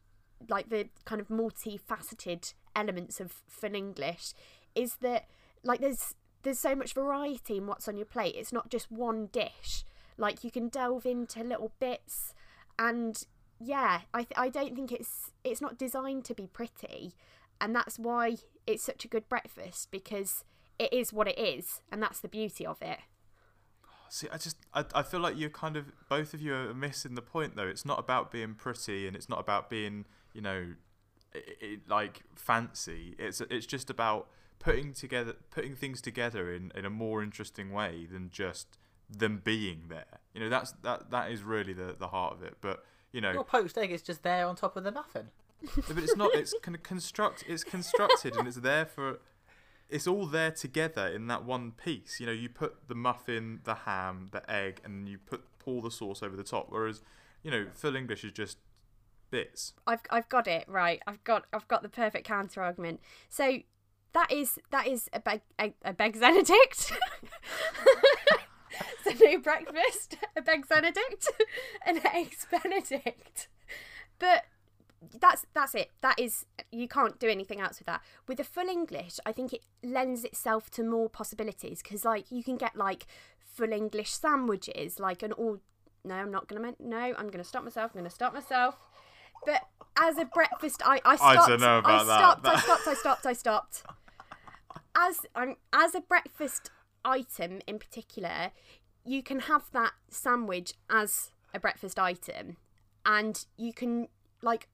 [0.49, 4.33] like the kind of multifaceted elements of full English,
[4.75, 5.27] is that
[5.63, 8.35] like there's there's so much variety in what's on your plate.
[8.37, 9.85] It's not just one dish.
[10.17, 12.35] Like you can delve into little bits,
[12.79, 13.23] and
[13.59, 17.15] yeah, I th- I don't think it's it's not designed to be pretty,
[17.61, 20.45] and that's why it's such a good breakfast because
[20.79, 23.01] it is what it is, and that's the beauty of it.
[24.09, 27.15] See, I just I, I feel like you're kind of both of you are missing
[27.15, 27.69] the point though.
[27.69, 30.67] It's not about being pretty and it's not about being you know
[31.35, 33.15] i i like fancy.
[33.19, 38.07] It's it's just about putting together putting things together in, in a more interesting way
[38.11, 40.19] than just them being there.
[40.35, 42.57] You know that's that that is really the the heart of it.
[42.61, 45.29] But you know, Your poached egg is just there on top of the muffin.
[45.89, 46.35] but it's not.
[46.35, 47.45] It's kind of construct.
[47.49, 49.21] It's constructed and it's there for.
[49.89, 52.21] It's all there together in that one piece.
[52.21, 55.91] You know, you put the muffin, the ham, the egg, and you put pour the
[55.91, 56.67] sauce over the top.
[56.69, 57.03] Whereas,
[57.43, 58.59] you know, full English is just
[59.31, 59.75] bits.
[59.87, 61.01] I've I've got it right.
[61.07, 63.01] I've got I've got the perfect counter argument.
[63.29, 63.61] So
[64.13, 66.93] that is that is a beg a, a beggs Benedict.
[69.05, 71.29] so no breakfast, a beggs Benedict,
[71.87, 73.49] an eggs Benedict.
[74.19, 74.45] But
[75.19, 75.91] that's that's it.
[76.01, 78.03] That is you can't do anything else with that.
[78.27, 82.43] With a full English, I think it lends itself to more possibilities because like you
[82.43, 83.07] can get like
[83.45, 85.59] full English sandwiches, like an all.
[86.05, 86.75] No, I'm not gonna.
[86.79, 87.93] No, I'm gonna stop myself.
[87.95, 88.90] I'm gonna stop myself.
[89.47, 89.63] But
[89.99, 91.49] as a breakfast, I I I stopped.
[91.49, 92.41] don't know about that.
[92.41, 92.87] stopped, I stopped.
[92.87, 93.27] I stopped.
[93.27, 93.83] I stopped.
[94.97, 96.71] As I'm as a breakfast
[97.05, 98.51] item in particular,
[99.05, 102.57] you can have that sandwich as a breakfast item,
[103.05, 104.09] and you can
[104.43, 104.69] like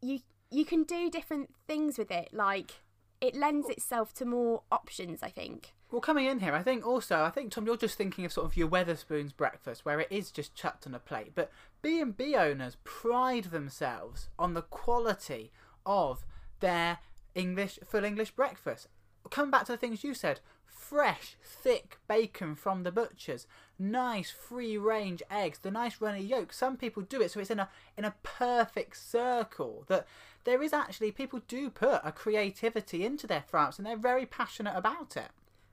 [0.00, 2.28] you you can do different things with it.
[2.32, 2.82] Like
[3.20, 5.22] it lends itself to more options.
[5.22, 5.72] I think.
[5.90, 8.46] Well, coming in here, I think also, I think Tom, you're just thinking of sort
[8.46, 11.32] of your Wetherspoons breakfast, where it is just chucked on a plate.
[11.36, 11.52] But
[11.84, 15.52] B and B owners pride themselves on the quality
[15.84, 16.24] of
[16.60, 17.00] their
[17.34, 18.88] English full English breakfast.
[19.28, 23.46] Come back to the things you said, fresh, thick bacon from the butchers,
[23.78, 26.54] nice free range eggs, the nice runny yolk.
[26.54, 27.68] Some people do it so it's in a
[27.98, 29.84] in a perfect circle.
[29.88, 30.06] That
[30.44, 34.74] there is actually people do put a creativity into their France and they're very passionate
[34.74, 35.28] about it.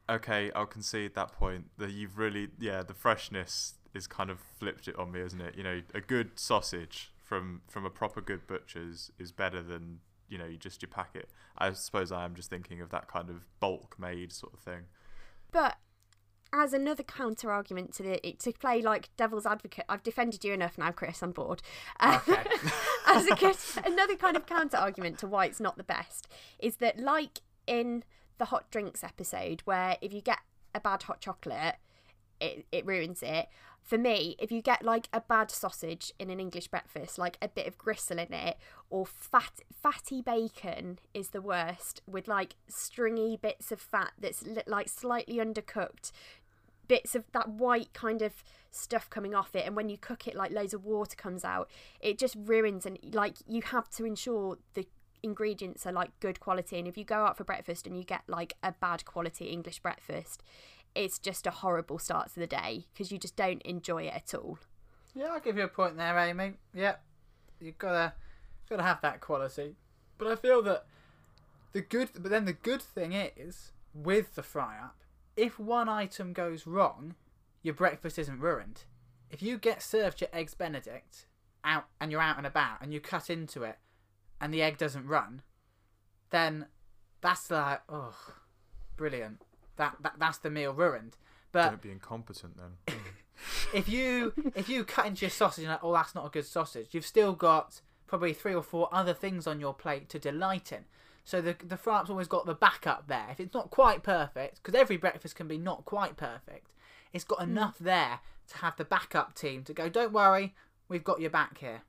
[0.09, 1.69] Okay, I'll concede that point.
[1.77, 5.55] That you've really, yeah, the freshness is kind of flipped it on me, isn't it?
[5.55, 9.99] You know, a good sausage from from a proper good butcher's is better than
[10.29, 11.29] you know just your packet.
[11.57, 14.83] I suppose I am just thinking of that kind of bulk made sort of thing.
[15.51, 15.77] But
[16.53, 20.77] as another counter argument to the to play like devil's advocate, I've defended you enough
[20.77, 21.21] now, Chris.
[21.21, 21.61] I'm bored.
[22.03, 22.43] Okay.
[23.07, 26.27] as a another kind of counter argument to why it's not the best
[26.59, 28.03] is that, like in
[28.37, 30.39] the hot drinks episode, where if you get
[30.75, 31.75] a bad hot chocolate,
[32.39, 33.47] it it ruins it.
[33.81, 37.47] For me, if you get like a bad sausage in an English breakfast, like a
[37.47, 38.57] bit of gristle in it,
[38.89, 44.87] or fat fatty bacon is the worst, with like stringy bits of fat that's like
[44.87, 46.11] slightly undercooked,
[46.91, 50.35] bits of that white kind of stuff coming off it and when you cook it
[50.35, 51.69] like loads of water comes out
[52.01, 54.85] it just ruins and like you have to ensure the
[55.23, 58.21] ingredients are like good quality and if you go out for breakfast and you get
[58.27, 60.43] like a bad quality english breakfast
[60.95, 64.33] it's just a horrible start to the day because you just don't enjoy it at
[64.33, 64.57] all
[65.15, 66.53] Yeah, I'll give you a point there, Amy.
[66.73, 67.01] Yep,
[67.59, 68.13] you've gotta
[68.69, 69.75] gotta have that quality.
[70.17, 70.85] But I feel that
[71.73, 75.01] the good, but then the good thing is with the fry up,
[75.35, 77.15] if one item goes wrong,
[77.61, 78.83] your breakfast isn't ruined.
[79.29, 81.25] If you get served your eggs Benedict
[81.63, 83.77] out and you're out and about and you cut into it
[84.39, 85.41] and the egg doesn't run,
[86.31, 86.67] then
[87.21, 88.15] that's like oh,
[88.97, 89.43] brilliant.
[89.77, 91.17] That, that that's the meal ruined.
[91.51, 92.95] But Don't be incompetent then.
[93.73, 96.45] if you if you cut into your sausage and like, oh that's not a good
[96.45, 100.71] sausage, you've still got probably three or four other things on your plate to delight
[100.71, 100.85] in.
[101.23, 103.27] So the the fry up's always got the backup there.
[103.31, 106.73] If it's not quite perfect, because every breakfast can be not quite perfect,
[107.13, 107.51] it's got hmm.
[107.51, 109.89] enough there to have the backup team to go.
[109.89, 110.55] Don't worry,
[110.87, 111.81] we've got your back here.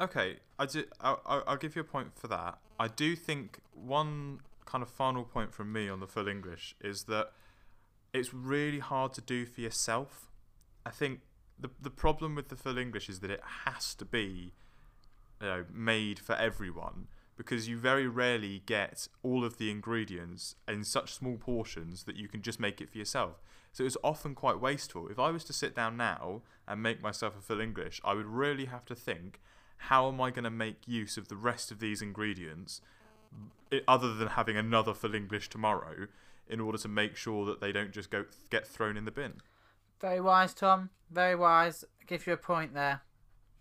[0.00, 2.58] Okay, I do, I'll, I'll I'll give you a point for that.
[2.78, 7.04] I do think one kind of final point from me on the full English is
[7.04, 7.32] that
[8.12, 10.30] it's really hard to do for yourself.
[10.86, 11.20] I think
[11.58, 14.54] the the problem with the full English is that it has to be,
[15.40, 20.84] you know, made for everyone because you very rarely get all of the ingredients in
[20.84, 23.40] such small portions that you can just make it for yourself.
[23.72, 25.08] So it's often quite wasteful.
[25.08, 28.26] If I was to sit down now and make myself a full English, I would
[28.26, 29.40] really have to think
[29.88, 32.82] how am I going to make use of the rest of these ingredients
[33.86, 36.06] other than having another full English tomorrow
[36.48, 39.34] in order to make sure that they don't just go get thrown in the bin.
[40.00, 40.90] Very wise, Tom.
[41.10, 41.84] Very wise.
[42.00, 43.02] I Give you a point there.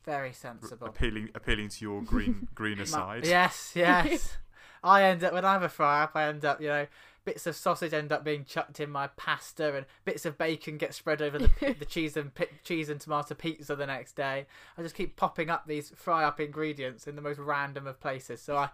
[0.05, 0.87] Very R- sensible.
[0.87, 3.25] appealing appealing to your green greener Ma- side.
[3.27, 4.37] Yes, yes.
[4.83, 6.11] I end up when I have a fry up.
[6.15, 6.87] I end up, you know,
[7.25, 10.93] bits of sausage end up being chucked in my pasta, and bits of bacon get
[10.93, 14.45] spread over the, the cheese and pi- cheese and tomato pizza the next day.
[14.77, 18.41] I just keep popping up these fry up ingredients in the most random of places.
[18.41, 18.69] So I,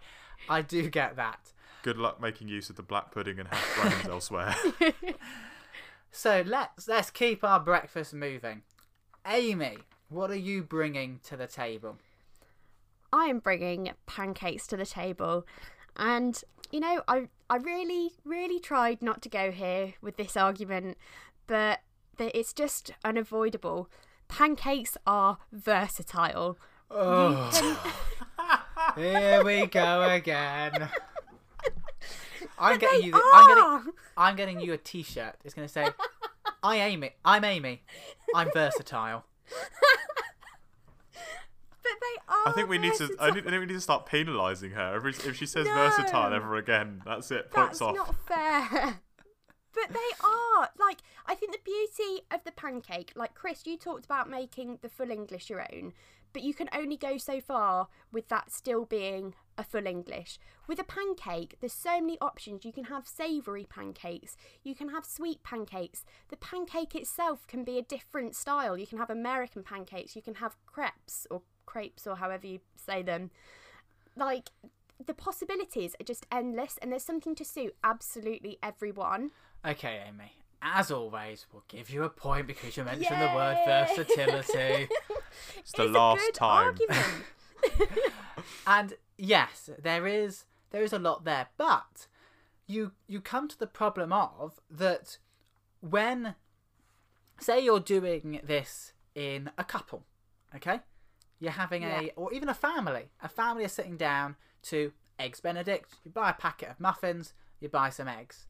[0.48, 1.52] I do get that.
[1.82, 4.54] Good luck making use of the black pudding and hash browns elsewhere.
[6.16, 8.62] So let's let's keep our breakfast moving.
[9.26, 9.76] Amy,
[10.08, 11.98] what are you bringing to the table?
[13.12, 15.46] I am bringing pancakes to the table,
[15.96, 20.98] and you know, I I really really tried not to go here with this argument,
[21.46, 21.80] but
[22.18, 23.90] it's just unavoidable.
[24.28, 26.58] Pancakes are versatile.
[26.90, 27.50] Oh,
[28.96, 30.88] here we go again.
[32.58, 33.12] I'm getting you.
[33.12, 33.92] The, I'm getting.
[34.16, 35.34] I'm getting you a T-shirt.
[35.44, 35.88] It's going to say,
[36.62, 37.10] "I Amy.
[37.24, 37.82] I'm Amy.
[38.34, 39.24] I'm versatile."
[42.06, 42.48] They are.
[42.48, 43.04] I think we need to.
[43.04, 43.26] I, versatile.
[43.26, 44.94] I think we need to start penalising her.
[44.94, 45.74] Every, if she says No.
[45.74, 47.50] versatile ever again, that's it.
[47.50, 47.96] Points That's off.
[47.96, 49.00] That's not fair.
[49.74, 50.70] but they are.
[50.78, 54.88] Like, I think the beauty of the pancake, like Chris, you talked about making the
[54.88, 55.92] full English your own,
[56.32, 60.38] but you can only go so far with that still being a full English.
[60.66, 62.64] With a pancake, there's so many options.
[62.64, 66.04] You can have savoury pancakes, you can have sweet pancakes.
[66.28, 68.76] The pancake itself can be a different style.
[68.78, 73.02] You can have American pancakes, you can have crepes or crepes or however you say
[73.02, 73.30] them.
[74.16, 74.50] Like,
[75.04, 79.30] the possibilities are just endless and there's something to suit absolutely everyone.
[79.64, 80.32] Okay, Amy.
[80.62, 84.88] As always, we'll give you a point because you mentioned the word versatility.
[85.58, 86.78] It's the It's a last good time.
[88.66, 92.06] and yes, there is there is a lot there, but
[92.66, 95.18] you you come to the problem of that
[95.80, 96.34] when
[97.38, 100.04] say you're doing this in a couple,
[100.54, 100.80] okay?
[101.38, 103.10] You're having a or even a family.
[103.22, 105.94] A family is sitting down to eggs benedict.
[106.04, 108.46] You buy a packet of muffins, you buy some eggs.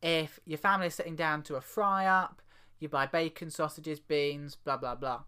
[0.00, 2.40] If your family is sitting down to a fry up,
[2.78, 5.22] you buy bacon, sausages, beans, blah blah blah.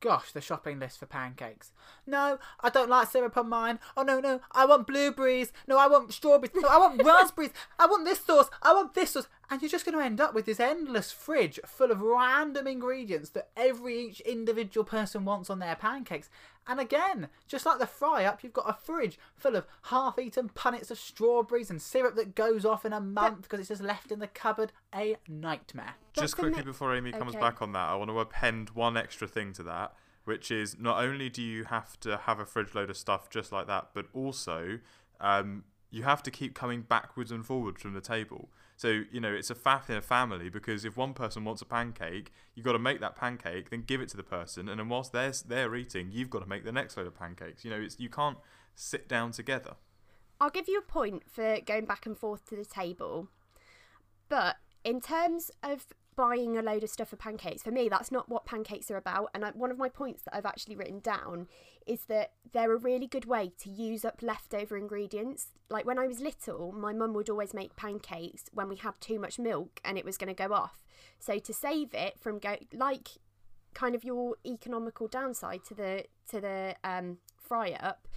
[0.00, 1.72] Gosh, the shopping list for pancakes.
[2.06, 3.80] No, I don't like syrup on mine.
[3.96, 5.52] Oh no, no, I want blueberries.
[5.66, 6.52] No, I want strawberries.
[6.54, 7.52] No, I want raspberries.
[7.78, 8.50] I want this sauce.
[8.62, 9.26] I want this sauce.
[9.50, 13.30] And you're just going to end up with this endless fridge full of random ingredients
[13.30, 16.28] that every each individual person wants on their pancakes.
[16.66, 20.48] And again, just like the fry up, you've got a fridge full of half eaten
[20.48, 24.10] punnets of strawberries and syrup that goes off in a month because it's just left
[24.10, 24.72] in the cupboard.
[24.92, 25.94] A nightmare.
[26.12, 27.40] Just the quickly ne- before Amy comes Okay.
[27.40, 31.02] back on that, I want to append one extra thing to that, which is not
[31.04, 34.06] only do you have to have a fridge load of stuff just like that, but
[34.12, 34.80] also
[35.20, 38.50] um, you have to keep coming backwards and forwards from the table.
[38.76, 41.64] So you know it's a faff in a family because if one person wants a
[41.64, 44.88] pancake, you've got to make that pancake, then give it to the person, and then
[44.88, 47.64] whilst they're they're eating, you've got to make the next load of pancakes.
[47.64, 48.38] You know, it's you can't
[48.74, 49.74] sit down together.
[50.40, 53.28] I'll give you a point for going back and forth to the table.
[54.28, 58.28] But in terms of buying a load of stuff for pancakes, for me, that's not
[58.28, 59.30] what pancakes are about.
[59.34, 61.46] And I, one of my points that I've actually written down
[61.86, 65.48] is that they're a really good way to use up leftover ingredients.
[65.70, 69.18] Like when I was little, my mum would always make pancakes when we had too
[69.18, 70.82] much milk and it was going to go off.
[71.18, 73.08] So to save it from go like
[73.74, 78.08] kind of your economical downside to the to the um, fry up,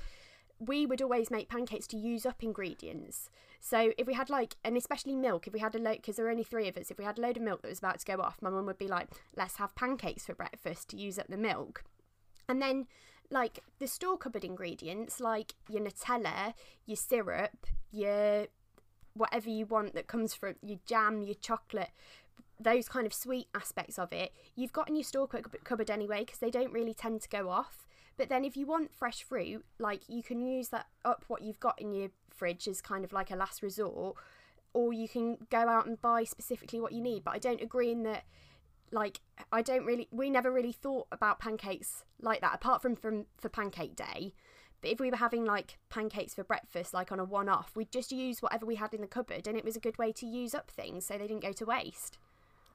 [0.60, 3.30] we would always make pancakes to use up ingredients.
[3.62, 6.28] So if we had like, and especially milk, if we had a load, because there
[6.28, 8.00] are only three of us, if we had a load of milk that was about
[8.00, 11.17] to go off, my mum would be like, let's have pancakes for breakfast to use
[11.17, 11.84] up the milk.
[12.48, 12.88] And then,
[13.30, 16.54] like the store cupboard ingredients, like your Nutella,
[16.86, 18.48] your syrup, your
[19.13, 21.91] whatever you want that comes from your jam, your chocolate,
[22.60, 26.39] those kind of sweet aspects of it, you've got in your store cupboard anyway because
[26.39, 27.86] they don't really tend to go off.
[28.19, 31.62] But then if you want fresh fruit, like you can use that up what you've
[31.62, 34.17] got in your fridge as kind of like a last resort,
[34.73, 37.23] or you can go out and buy specifically what you need.
[37.23, 38.25] But I don't agree in that.
[38.91, 39.21] Like
[39.53, 43.47] I don't really, we never really thought about pancakes like that, apart from from for
[43.47, 44.34] Pancake Day.
[44.82, 47.91] But if we were having like pancakes for breakfast, like on a one off, we'd
[47.91, 50.25] just use whatever we had in the cupboard and it was a good way to
[50.25, 52.17] use up things so they didn't go to waste.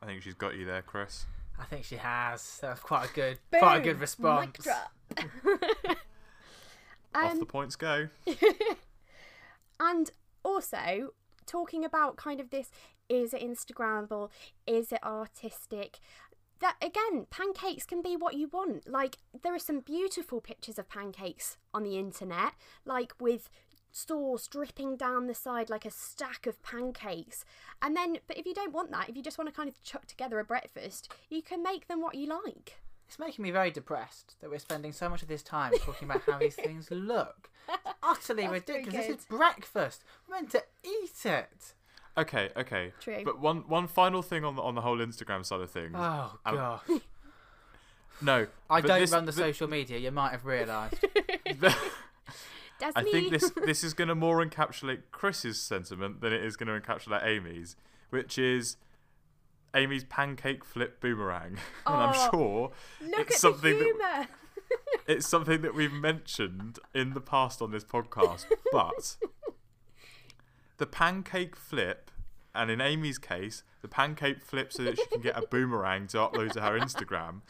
[0.00, 1.26] I think she's got you there, Chris.
[1.59, 2.59] I think she has.
[2.61, 4.46] That's quite a good, quite a good response.
[4.46, 4.92] Mic drop.
[7.14, 8.09] Off Um, the points go.
[9.81, 10.11] and
[10.44, 11.11] also
[11.46, 12.70] talking about kind of this
[13.09, 14.31] is it instagrammable?
[14.66, 15.98] Is it artistic?
[16.61, 18.88] That again pancakes can be what you want.
[18.88, 22.53] Like there are some beautiful pictures of pancakes on the internet
[22.85, 23.50] like with
[23.92, 27.44] sauce dripping down the side like a stack of pancakes.
[27.83, 29.83] And then but if you don't want that if you just want to kind of
[29.83, 33.70] chuck together a breakfast you can make them what you like It's making me very
[33.70, 37.50] depressed that we're spending so much of this time talking about how these things look.
[37.68, 39.06] It's utterly That's pretty ridiculous.
[39.06, 40.04] This is breakfast.
[40.28, 41.74] We're meant to eat it.
[42.16, 42.92] Okay, okay.
[43.00, 43.22] True.
[43.24, 45.94] But one one final thing on the on the whole Instagram side of things.
[45.96, 46.80] Oh Um, god.
[48.20, 49.98] no, I but don't this- run the thi- social media.
[49.98, 50.94] You might have realised.
[51.60, 56.42] that's I me think this this is going to more encapsulate Chris's sentiment than it
[56.42, 57.76] is going to encapsulate Amy's,
[58.10, 58.76] which is
[59.74, 64.28] Amy's pancake flip boomerang, and I'm Oh, sure it's something that
[65.06, 69.16] it's something that we've mentioned in the past on this podcast, but
[70.78, 72.10] the pancake flip,
[72.54, 76.16] and in Amy's case, the pancake flip so that she can get a boomerang to
[76.18, 77.42] upload to her Instagram,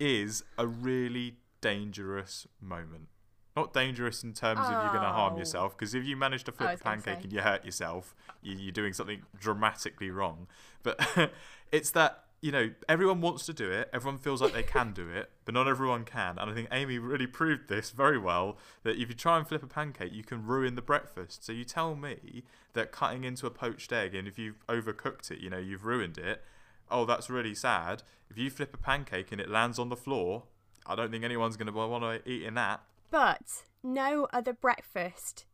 [0.00, 3.08] is a really dangerous moment.
[3.56, 5.38] Not dangerous in terms of you're going to harm Oh.
[5.38, 8.70] yourself, because if you manage to flip a pancake and you hurt yourself, you, you're
[8.72, 10.46] doing something dramatically wrong.
[10.82, 11.00] But
[11.72, 15.08] it's that you know everyone wants to do it, everyone feels like they can do
[15.08, 16.38] it, but not everyone can.
[16.38, 18.58] And I think Amy really proved this very well.
[18.82, 21.42] That if you try and flip a pancake, you can ruin the breakfast.
[21.44, 25.38] So you tell me that cutting into a poached egg, and if you've overcooked it,
[25.40, 26.44] you know you've ruined it.
[26.90, 28.02] Oh, that's really sad.
[28.30, 30.42] If you flip a pancake and it lands on the floor,
[30.86, 32.82] I don't think anyone's going to want to eat in that.
[33.10, 35.44] But no other breakfast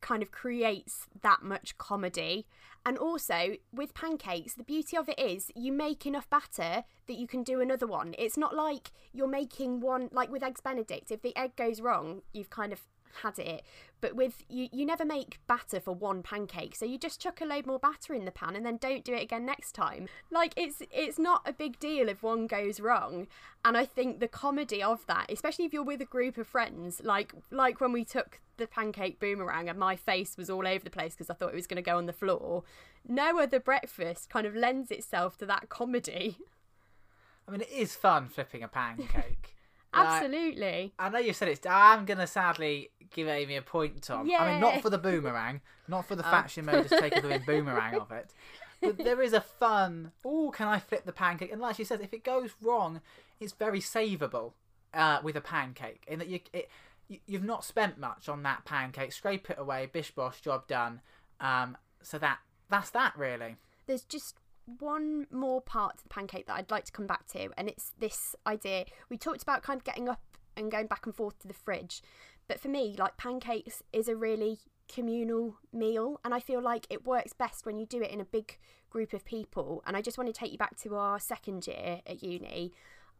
[0.00, 2.46] kind of creates that much comedy.
[2.84, 7.28] And also with pancakes, the beauty of it is you make enough batter that you
[7.28, 8.14] can do another one.
[8.18, 11.12] It's not like you're making one like with eggs benedict.
[11.12, 12.80] If the egg goes wrong, you've kind of
[13.22, 13.62] had it.
[14.00, 16.74] But with you you never make batter for one pancake.
[16.74, 19.14] So you just chuck a load more batter in the pan and then don't do
[19.14, 20.08] it again next time.
[20.30, 23.28] Like it's it's not a big deal if one goes wrong.
[23.64, 27.00] And I think the comedy of that, especially if you're with a group of friends,
[27.04, 30.90] like like when we took the pancake boomerang and my face was all over the
[30.90, 32.64] place because I thought it was going to go on the floor.
[33.06, 36.38] No other breakfast kind of lends itself to that comedy.
[37.46, 39.56] I mean, it is fun flipping a pancake.
[39.94, 40.94] Like, Absolutely.
[40.98, 41.66] I know you said it's.
[41.66, 44.30] I'm gonna sadly give Amy a point, Tom.
[44.38, 47.38] I mean, not for the boomerang, not for the fact she made us take a
[47.46, 48.32] boomerang of it,
[48.80, 50.12] but there is a fun.
[50.24, 51.52] Oh, can I flip the pancake?
[51.52, 53.02] And like she says, if it goes wrong,
[53.38, 54.52] it's very savable
[54.94, 56.04] uh, with a pancake.
[56.08, 56.70] In that you, it,
[57.08, 59.12] you, you've not spent much on that pancake.
[59.12, 61.02] Scrape it away, bish bosh, job done.
[61.38, 62.38] Um, so that
[62.70, 63.56] that's that really.
[63.86, 67.50] there's just one more part to the pancake that I'd like to come back to,
[67.56, 68.84] and it's this idea.
[69.08, 70.20] We talked about kind of getting up
[70.56, 72.02] and going back and forth to the fridge,
[72.48, 77.06] but for me, like pancakes is a really communal meal, and I feel like it
[77.06, 78.58] works best when you do it in a big
[78.90, 79.82] group of people.
[79.86, 82.72] And I just want to take you back to our second year at uni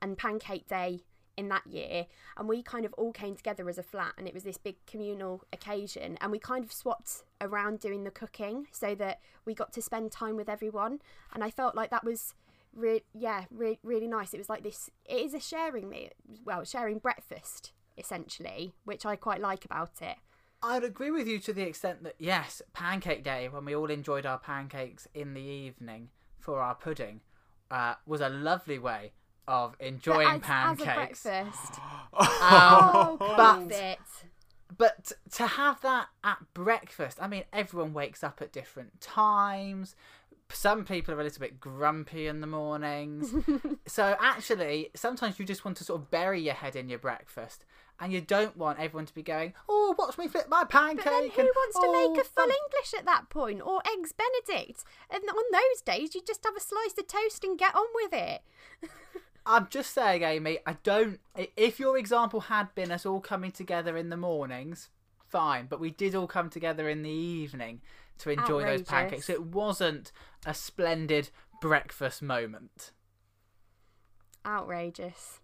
[0.03, 1.01] and pancake day
[1.37, 4.35] in that year and we kind of all came together as a flat and it
[4.35, 8.95] was this big communal occasion and we kind of swapped around doing the cooking so
[8.95, 11.01] that we got to spend time with everyone
[11.33, 12.35] and I felt like that was
[12.75, 14.35] re- yeah re- really nice.
[14.35, 16.11] It was like this it is a sharing meal
[16.45, 20.17] well sharing breakfast essentially which I quite like about it.
[20.63, 24.25] I'd agree with you to the extent that yes, Pancake Day, when we all enjoyed
[24.25, 27.21] our pancakes in the evening for our pudding,
[27.69, 29.11] uh, was a lovely way
[29.49, 31.23] of enjoying as, as a pancakes.
[31.23, 31.75] breakfast
[32.13, 33.73] Um, oh but-
[34.79, 39.95] but to have that at breakfast, I mean, everyone wakes up at different times.
[40.51, 43.35] Some people are a little bit grumpy in the mornings.
[43.87, 47.65] so actually, sometimes you just want to sort of bury your head in your breakfast.
[48.01, 51.05] And you don't want everyone to be going, oh, watch me flip my pancake.
[51.05, 53.61] But then who and, wants to "Oh, make a full fun." English at that point?
[53.63, 54.83] Or eggs Benedict?
[55.11, 58.13] And on those days, you just have a slice of toast and get on with
[58.13, 58.41] it.
[59.45, 61.19] I'm just saying, Amy, I don't.
[61.57, 64.89] If your example had been us all coming together in the mornings,
[65.29, 65.67] fine.
[65.67, 67.81] But we did all come together in the evening
[68.19, 69.29] to enjoy those pancakes.
[69.29, 70.13] It wasn't
[70.47, 71.31] a splendid
[71.61, 72.93] breakfast moment.
[74.47, 75.41] Outrageous.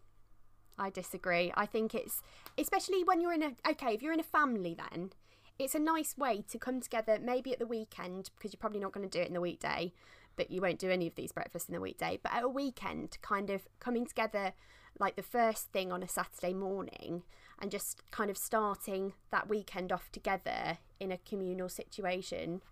[0.79, 1.53] I disagree.
[1.57, 2.23] I think it's
[2.57, 5.11] especially when you're in a okay, if you're in a family then
[5.59, 8.93] it's a nice way to come together maybe at the weekend because you're probably not
[8.93, 9.93] going to do it in the weekday
[10.39, 13.19] but you won't do any of these breakfasts in the weekday but at a weekend
[13.21, 14.55] kind of coming together
[14.99, 17.23] like the first thing on a saturday morning
[17.61, 22.63] and just kind of starting that weekend off together in a communal situation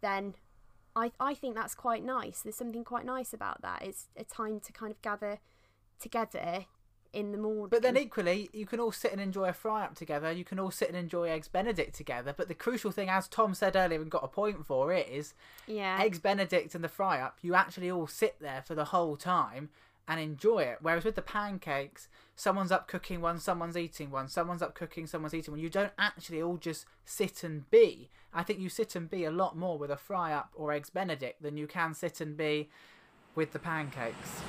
[0.00, 0.34] then
[0.96, 2.42] I, I think that's quite nice.
[2.42, 3.82] There's something quite nice about that.
[3.82, 5.38] It's a time to kind of gather
[6.00, 6.66] together
[7.12, 7.68] in the morning.
[7.70, 10.30] But then equally, you can all sit and enjoy a fry up together.
[10.30, 12.34] You can all sit and enjoy eggs Benedict together.
[12.36, 15.34] But the crucial thing, as Tom said earlier and got a point for, is
[15.66, 17.38] yeah, eggs Benedict and the fry up.
[17.42, 19.70] You actually all sit there for the whole time
[20.06, 20.78] and enjoy it.
[20.80, 25.34] Whereas with the pancakes, someone's up cooking one, someone's eating one, someone's up cooking, someone's
[25.34, 25.60] eating one.
[25.60, 28.08] You don't actually all just sit and be.
[28.32, 30.90] I think you sit and be a lot more with a fry up or eggs
[30.90, 32.68] Benedict than you can sit and be
[33.34, 34.40] with the pancakes.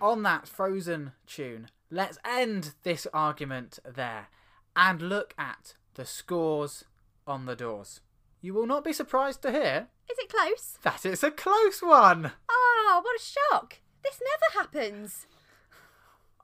[0.00, 4.28] On that frozen tune, let's end this argument there
[4.76, 6.84] and look at the scores
[7.26, 8.00] on the doors.
[8.40, 10.78] You will not be surprised to hear is it close?
[10.82, 12.32] that it's a close one.
[12.48, 13.80] Oh, what a shock!
[14.04, 15.26] This never happens.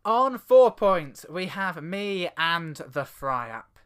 [0.04, 3.78] On four points, we have me and the fry up.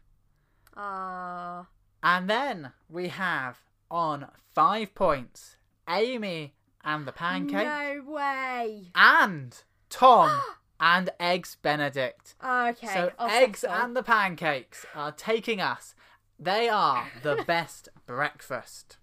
[0.75, 1.67] Ah,
[2.03, 3.59] And then we have
[3.89, 5.55] on five points,
[5.87, 7.65] Amy and the pancake.
[7.67, 8.91] no way.
[8.95, 9.55] And
[9.89, 10.41] Tom
[10.79, 12.35] and Eggs Benedict.
[12.43, 13.75] Okay, so I'll eggs settle.
[13.75, 15.93] and the pancakes are taking us.
[16.39, 18.97] They are the best breakfast.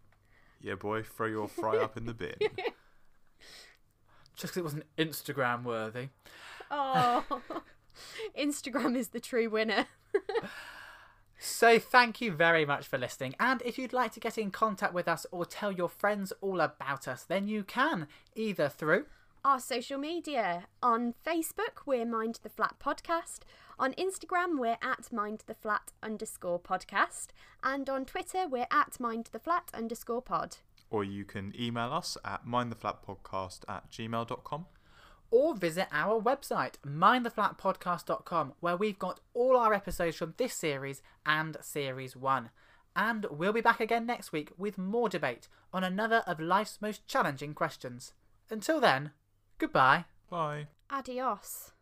[0.60, 2.34] Yeah, boy, throw your fry up in the bin.
[4.36, 6.08] Just because it wasn't Instagram worthy.
[6.70, 7.24] Oh,
[8.38, 9.86] Instagram is the true winner.
[11.38, 13.34] So thank you very much for listening.
[13.38, 16.60] And if you'd like to get in contact with us or tell your friends all
[16.60, 19.06] about us, then you can either through
[19.44, 23.40] Our social media on Facebook, we're Mind the Flat Podcast.
[23.78, 27.28] On Instagram, we're at Mind the Flat underscore podcast.
[27.62, 30.56] And on Twitter, we're at Mind the Flat underscore pod.
[30.90, 34.66] or you can email us at mindtheflatpodcast at gmail.com.
[35.30, 41.56] or visit our website, mindtheflatpodcast.com, where we've got all our episodes from this series and
[41.60, 42.50] series one.
[42.94, 47.06] And we'll be back again next week with more debate on another of life's most
[47.06, 48.12] challenging questions.
[48.50, 49.10] Until then,
[49.58, 50.06] goodbye.
[50.30, 50.68] Bye.
[50.90, 51.72] Adios.